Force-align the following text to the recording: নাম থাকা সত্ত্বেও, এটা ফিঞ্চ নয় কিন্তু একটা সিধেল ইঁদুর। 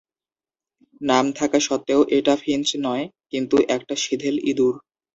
নাম 1.01 1.25
থাকা 1.39 1.59
সত্ত্বেও, 1.59 2.01
এটা 2.17 2.33
ফিঞ্চ 2.43 2.69
নয় 2.85 3.05
কিন্তু 3.31 3.55
একটা 3.75 3.95
সিধেল 4.03 4.35
ইঁদুর। 4.43 4.75